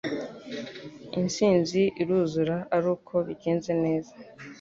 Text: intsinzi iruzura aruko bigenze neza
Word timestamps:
intsinzi 1.19 1.81
iruzura 2.01 2.55
aruko 2.75 3.13
bigenze 3.27 3.71
neza 3.83 4.13